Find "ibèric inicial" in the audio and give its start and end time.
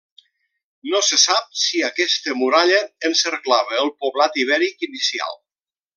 4.45-5.39